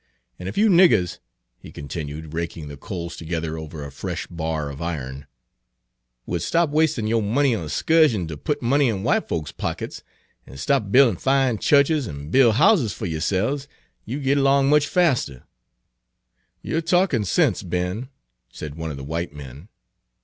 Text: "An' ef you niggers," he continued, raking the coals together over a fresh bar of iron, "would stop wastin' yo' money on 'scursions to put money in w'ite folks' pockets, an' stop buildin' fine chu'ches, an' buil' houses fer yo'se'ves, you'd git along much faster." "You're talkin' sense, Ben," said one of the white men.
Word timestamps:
"An' 0.39 0.47
ef 0.47 0.57
you 0.57 0.67
niggers," 0.67 1.19
he 1.59 1.71
continued, 1.71 2.33
raking 2.33 2.69
the 2.69 2.75
coals 2.75 3.15
together 3.15 3.55
over 3.55 3.85
a 3.85 3.91
fresh 3.91 4.25
bar 4.25 4.71
of 4.71 4.81
iron, 4.81 5.27
"would 6.25 6.41
stop 6.41 6.71
wastin' 6.71 7.05
yo' 7.05 7.21
money 7.21 7.53
on 7.53 7.67
'scursions 7.69 8.27
to 8.29 8.35
put 8.35 8.63
money 8.63 8.89
in 8.89 9.03
w'ite 9.03 9.27
folks' 9.27 9.51
pockets, 9.51 10.01
an' 10.47 10.57
stop 10.57 10.91
buildin' 10.91 11.17
fine 11.17 11.59
chu'ches, 11.59 12.07
an' 12.09 12.31
buil' 12.31 12.53
houses 12.53 12.93
fer 12.93 13.05
yo'se'ves, 13.05 13.67
you'd 14.03 14.23
git 14.23 14.39
along 14.39 14.71
much 14.71 14.87
faster." 14.87 15.43
"You're 16.63 16.81
talkin' 16.81 17.23
sense, 17.23 17.61
Ben," 17.61 18.09
said 18.51 18.73
one 18.73 18.89
of 18.89 18.97
the 18.97 19.03
white 19.03 19.33
men. 19.33 19.67